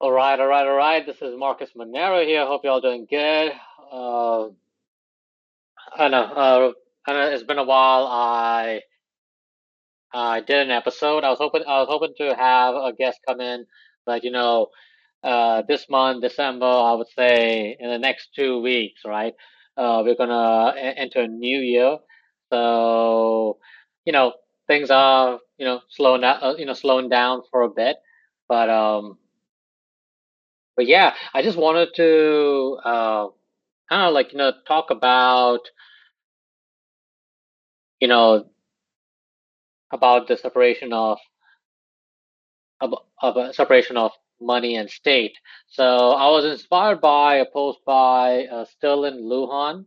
[0.00, 1.04] All right, all right, all right.
[1.04, 2.46] This is Marcus Monero here.
[2.46, 3.52] Hope you're all doing good.
[3.90, 4.44] Uh,
[5.96, 6.72] I know, uh,
[7.06, 8.06] I know it's been a while.
[8.06, 8.82] I
[10.12, 11.24] I did an episode.
[11.24, 13.66] I was hoping I was hoping to have a guest come in,
[14.06, 14.68] but you know,
[15.24, 19.34] uh, this month, December, I would say in the next two weeks, right?
[19.76, 21.98] Uh, we're gonna enter a new year,
[22.52, 23.58] so
[24.04, 24.34] you know,
[24.68, 27.96] things are you know slowing down, uh, you know, slowing down for a bit,
[28.48, 29.18] but um.
[30.78, 33.26] But yeah, I just wanted to uh,
[33.90, 35.62] kind of like you know talk about
[38.00, 38.46] you know
[39.92, 41.18] about the separation of
[42.80, 45.36] of, of a separation of money and state.
[45.66, 45.82] So
[46.12, 49.84] I was inspired by a post by uh, Sterlin Lujan.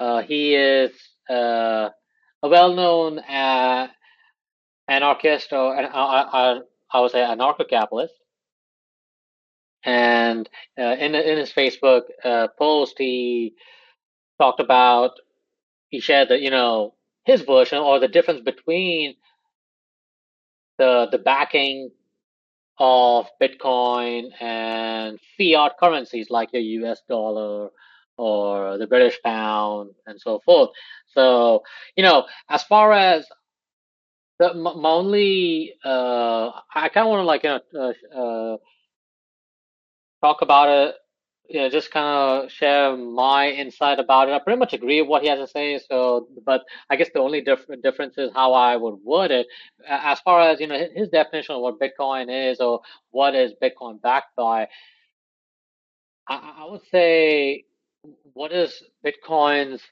[0.00, 0.90] Uh, he is
[1.30, 1.90] uh,
[2.42, 3.86] a well-known uh,
[4.88, 6.60] anarchist or I, I,
[6.92, 8.14] I would say anarcho-capitalist.
[9.84, 13.54] And uh, in in his Facebook uh, post, he
[14.40, 15.12] talked about
[15.88, 19.14] he shared that you know his version or the difference between
[20.78, 21.90] the the backing
[22.78, 27.70] of Bitcoin and fiat currencies like the US dollar
[28.16, 30.70] or the British pound and so forth.
[31.08, 31.62] So,
[31.96, 33.26] you know, as far as
[34.38, 38.56] the my only uh I kind of want to like you know uh, uh
[40.20, 40.94] talk about it
[41.50, 42.06] you know, just kind
[42.44, 44.32] of share my insight about it.
[44.32, 45.80] I pretty much agree with what he has to say.
[45.80, 49.48] So, but I guess the only diff difference is how I would word it.
[49.86, 54.00] As far as, you know, his definition of what Bitcoin is or what is Bitcoin
[54.00, 54.68] backed by,
[56.28, 57.64] I, I would say,
[58.32, 59.82] what is Bitcoin's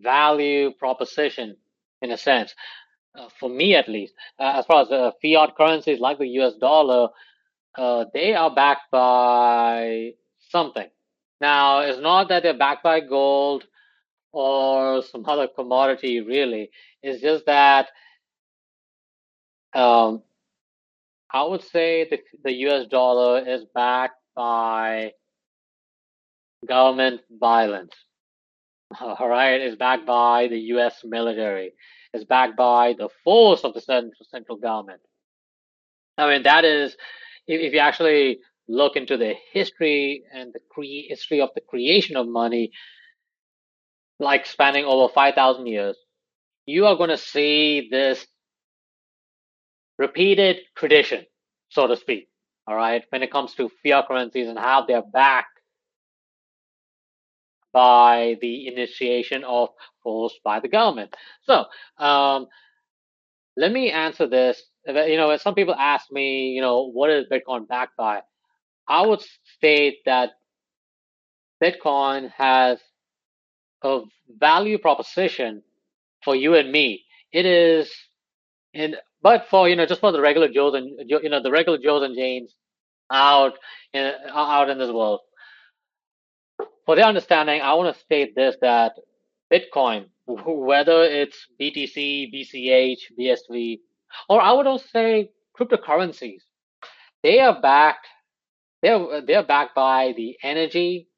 [0.00, 1.58] value proposition
[2.00, 2.54] in a sense?
[3.14, 6.54] Uh, for me, at least, uh, as far as uh, fiat currencies like the US
[6.54, 7.10] dollar,
[7.76, 10.12] uh, they are backed by
[10.50, 10.88] something.
[11.40, 13.64] Now, it's not that they're backed by gold
[14.32, 16.70] or some other commodity, really.
[17.02, 17.88] It's just that
[19.74, 20.22] um,
[21.32, 25.12] I would say the, the US dollar is backed by
[26.66, 27.92] government violence.
[29.00, 31.72] All right, it's backed by the US military.
[32.12, 35.00] It's backed by the force of the central, central government.
[36.16, 36.96] I mean, that is,
[37.46, 42.16] if, if you actually look into the history and the cre- history of the creation
[42.16, 42.72] of money,
[44.18, 45.96] like spanning over 5,000 years,
[46.66, 48.26] you are going to see this
[49.98, 51.26] repeated tradition,
[51.68, 52.28] so to speak.
[52.66, 55.60] All right, when it comes to fiat currencies and how they're backed
[57.72, 59.68] by the initiation of
[60.02, 61.14] force by the government.
[61.42, 61.66] So,
[61.98, 62.46] um,
[63.56, 64.62] let me answer this.
[64.86, 68.20] You know, some people ask me, you know, what is Bitcoin backed by?
[68.88, 69.22] I would
[69.56, 70.30] state that
[71.62, 72.78] Bitcoin has
[73.82, 74.00] a
[74.38, 75.62] value proposition
[76.22, 77.04] for you and me.
[77.32, 77.90] It is
[78.72, 81.78] in, but for, you know, just for the regular Joes and, you know, the regular
[81.78, 82.54] Joes and Janes
[83.10, 83.54] out
[83.92, 85.20] in, out in this world.
[86.86, 88.92] For their understanding, I want to state this, that
[89.52, 93.80] Bitcoin, whether it's BTC, BCH, BSV,
[94.28, 96.42] or I would also say cryptocurrencies,
[97.22, 98.06] they are backed,
[98.82, 101.08] they're, they're backed by the energy,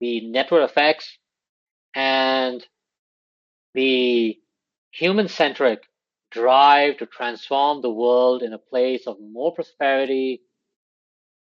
[0.00, 1.18] the network effects,
[1.94, 2.66] and
[3.74, 4.38] the
[4.92, 5.82] human-centric
[6.30, 10.42] drive to transform the world in a place of more prosperity,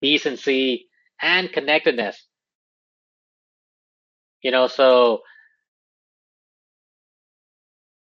[0.01, 0.88] decency,
[1.22, 2.28] and connectedness.
[4.41, 5.22] You know, so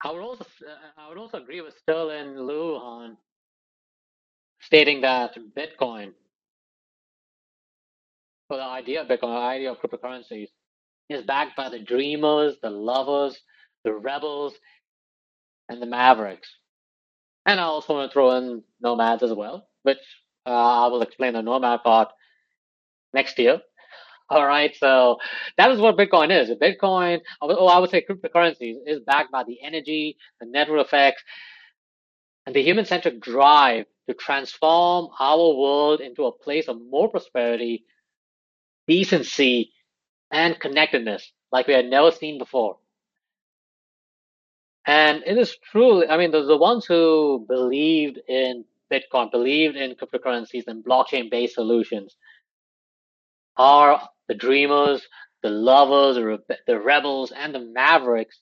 [0.04, 0.46] I would also
[0.98, 3.18] I would also agree with Sterlin Lujan
[4.62, 6.14] stating that Bitcoin,
[8.50, 10.50] or the idea of Bitcoin, the idea of cryptocurrencies,
[11.10, 13.40] is backed by the dreamers, the lovers,
[13.84, 14.54] the rebels,
[15.70, 16.50] and the mavericks.
[17.46, 19.98] And I also want to throw in nomads as well, which
[20.46, 22.10] uh, I will explain the nomad part
[23.14, 23.62] next year.
[24.30, 25.18] All right, so
[25.58, 26.52] that is what Bitcoin is.
[26.52, 31.24] Bitcoin, oh, I would say cryptocurrencies, is backed by the energy, the network effects,
[32.46, 37.86] and the human centric drive to transform our world into a place of more prosperity,
[38.88, 39.72] decency,
[40.32, 42.78] and connectedness like we had never seen before.
[44.86, 46.08] And it is true.
[46.08, 51.56] I mean, the, the ones who believed in Bitcoin, believed in cryptocurrencies and blockchain based
[51.56, 52.16] solutions
[53.58, 55.06] are the dreamers,
[55.44, 58.40] the lovers, the, rebe- the rebels, and the mavericks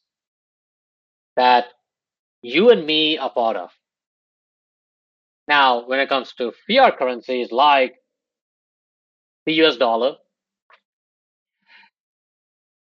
[1.35, 1.65] that
[2.43, 3.71] you and me are part of.
[5.47, 7.95] Now, when it comes to fiat currencies like
[9.47, 10.17] the US dollar.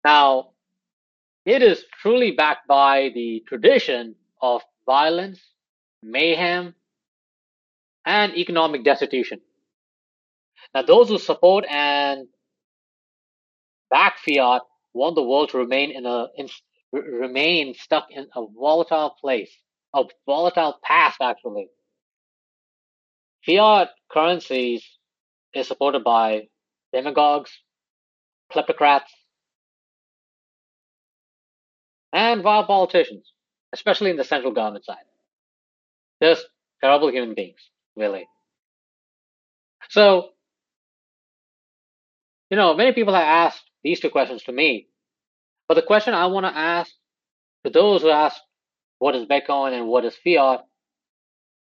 [0.04, 0.50] Now,
[1.46, 5.40] it is truly backed by the tradition of violence,
[6.02, 6.74] mayhem,
[8.04, 9.40] and economic destitution.
[10.74, 12.26] Now, those who support and
[13.90, 14.62] back fiat
[14.94, 16.48] want the world to remain in a in,
[16.92, 19.50] remain stuck in a volatile place,
[19.94, 21.68] a volatile past actually.
[23.46, 24.84] Fiat currencies
[25.54, 26.48] is supported by
[26.92, 27.50] demagogues,
[28.52, 29.10] kleptocrats,
[32.12, 33.32] and vile politicians,
[33.72, 34.96] especially in the central government side.
[36.22, 36.46] Just
[36.82, 37.60] terrible human beings,
[37.96, 38.26] really.
[39.88, 40.30] So,
[42.50, 44.88] you know, many people have asked these two questions to me,
[45.68, 46.92] but the question I want to ask
[47.64, 48.36] to those who ask
[48.98, 50.64] what is Bitcoin and what is fiat,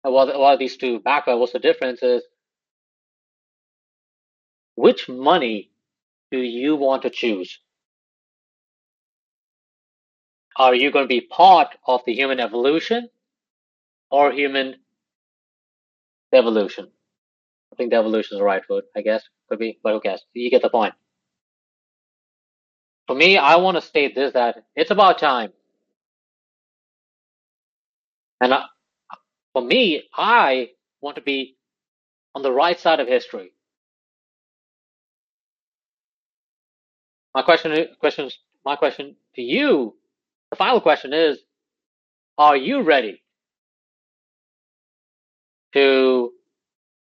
[0.04, 2.22] and what, what are these two background, what's the difference is,
[4.76, 5.70] which money
[6.30, 7.60] do you want to choose?
[10.56, 13.08] Are you going to be part of the human evolution
[14.10, 14.76] or human
[16.32, 16.88] devolution?
[17.72, 19.22] I think devolution is the right word, I guess.
[19.48, 20.24] Could be, but who cares?
[20.32, 20.94] You get the point.
[23.06, 25.52] For me, I want to state this that it's about time.
[28.40, 28.64] And I,
[29.52, 30.70] for me, I
[31.00, 31.56] want to be
[32.34, 33.52] on the right side of history.
[37.34, 39.94] My question, questions, my question to you
[40.50, 41.38] the final question is,
[42.38, 43.22] are you ready
[45.74, 46.32] to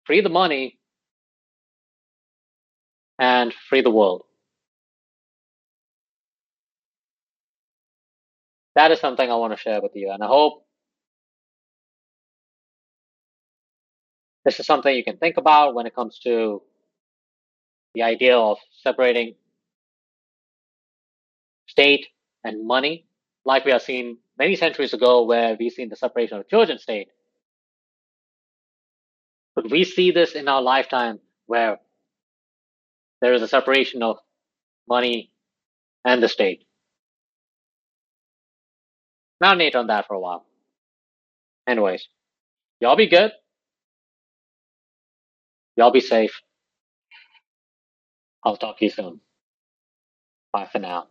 [0.05, 0.79] free the money
[3.19, 4.25] and free the world?
[8.75, 10.65] That is something I want to share with you, and I hope
[14.45, 16.63] this is something you can think about when it comes to
[17.95, 19.35] the idea of separating
[21.67, 22.07] state
[22.45, 23.07] and money
[23.45, 26.81] like we have seen many centuries ago where we've seen the separation of church and
[26.81, 27.09] state.
[29.55, 31.79] But we see this in our lifetime where
[33.21, 34.19] there is a separation of
[34.89, 35.31] money
[36.05, 36.65] and the state.
[39.43, 40.47] Marinate on that for a while.
[41.69, 42.09] Anyways,
[42.81, 43.33] y'all be good.
[45.77, 46.41] Y'all be safe.
[48.45, 49.21] I'll talk to you soon.
[50.53, 51.09] Bye for now.